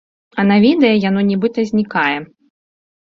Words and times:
А 0.43 0.43
на 0.51 0.55
відэа 0.63 0.95
яно 1.09 1.21
нібыта 1.31 1.65
знікае! 1.71 2.17